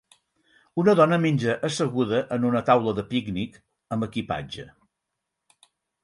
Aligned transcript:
Una 0.83 0.93
dona 0.99 1.17
menja 1.25 1.55
asseguda 1.67 2.21
en 2.37 2.47
una 2.51 2.61
taula 2.69 2.93
de 2.99 3.03
pícnic 3.11 3.59
amb 3.97 4.07
equipatge. 4.09 4.65